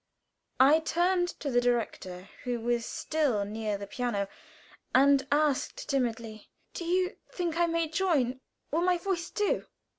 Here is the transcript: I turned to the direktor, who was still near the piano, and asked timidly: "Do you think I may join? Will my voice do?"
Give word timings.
I 0.59 0.79
turned 0.79 1.27
to 1.41 1.51
the 1.51 1.61
direktor, 1.61 2.29
who 2.43 2.59
was 2.59 2.87
still 2.87 3.45
near 3.45 3.77
the 3.77 3.85
piano, 3.85 4.27
and 4.95 5.27
asked 5.31 5.87
timidly: 5.87 6.49
"Do 6.73 6.85
you 6.85 7.17
think 7.31 7.55
I 7.55 7.67
may 7.67 7.87
join? 7.87 8.39
Will 8.71 8.81
my 8.81 8.97
voice 8.97 9.29
do?" 9.29 9.67